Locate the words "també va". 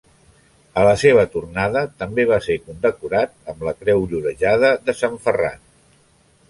2.03-2.39